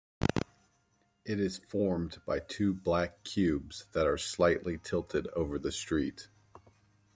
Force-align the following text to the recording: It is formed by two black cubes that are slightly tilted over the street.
It 1.25 1.39
is 1.39 1.59
formed 1.59 2.21
by 2.25 2.39
two 2.39 2.73
black 2.73 3.23
cubes 3.23 3.85
that 3.91 4.07
are 4.07 4.17
slightly 4.17 4.79
tilted 4.79 5.27
over 5.35 5.59
the 5.59 5.71
street. 5.71 6.27